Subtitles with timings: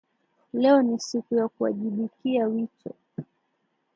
[0.53, 2.95] Leo ni siku ya kuwajibikia wito